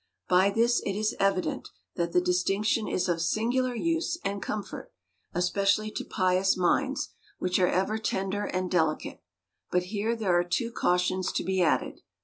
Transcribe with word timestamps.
By 0.27 0.49
this 0.49 0.79
it 0.83 0.93
is 0.97 1.15
evident, 1.19 1.69
that 1.95 2.11
the 2.11 2.21
distinction 2.21 2.87
is 2.87 3.07
of 3.07 3.21
singular 3.21 3.75
use 3.75 4.17
and 4.25 4.41
comfort; 4.41 4.91
especially 5.35 5.91
to 5.91 6.03
pious 6.03 6.57
minds, 6.57 7.09
which 7.37 7.59
are 7.59 7.67
ever 7.67 7.99
tender 7.99 8.45
and 8.45 8.71
delicate.— 8.71 9.21
But 9.71 9.83
here 9.93 10.15
there 10.15 10.35
are 10.35 10.43
two 10.43 10.71
cautions 10.71 11.31
to 11.33 11.43
be 11.43 11.61
added. 11.61 12.01